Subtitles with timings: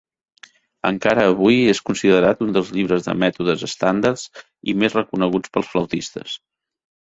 [0.89, 4.27] Encara avui és considerat un dels llibres de mètodes estàndards
[4.75, 6.39] i més reconeguts pels flautistes.